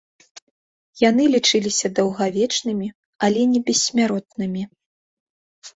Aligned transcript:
Яны 1.09 1.23
лічыліся 1.35 1.87
даўгавечнымі, 1.99 2.87
але 3.29 3.41
не 3.53 3.59
бессмяротнымі. 3.69 4.63